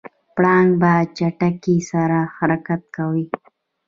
[0.35, 3.25] پړانګ په چټکۍ سره حرکت کوي.